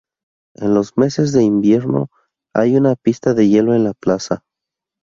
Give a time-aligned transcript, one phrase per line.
[0.55, 2.09] En los meses de invierno
[2.55, 4.43] hay una pista de hielo en la plaza.